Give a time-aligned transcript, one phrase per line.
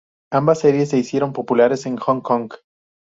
[0.31, 2.51] Ambas series se hicieron populares en Hong Kong.